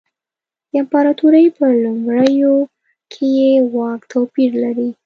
د 0.69 0.73
امپراتورۍ 0.81 1.45
په 1.57 1.65
لومړیو 1.83 2.55
کې 3.11 3.25
یې 3.41 3.51
واک 3.73 4.01
توپیر 4.11 4.51
لري. 4.63 4.89